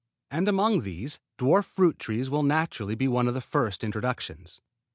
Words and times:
And 0.31 0.47
among 0.47 0.81
these 0.81 1.19
dwarf 1.37 1.63
fruit 1.65 1.99
trees 1.99 2.27
will 2.27 2.41
naturally 2.41 2.95
be 2.95 3.07
one 3.07 3.27
of 3.27 3.35
the 3.35 3.39
first 3.39 3.83
introductions. 3.83 4.59